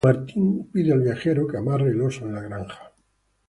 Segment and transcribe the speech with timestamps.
[0.03, 2.91] Martin pide al viajero que amarre el oso en la granja.